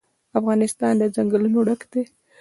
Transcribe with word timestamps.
افغانستان 0.39 0.93
له 1.01 1.07
ځنګلونه 1.15 1.59
ډک 1.67 1.81
دی. 1.91 2.03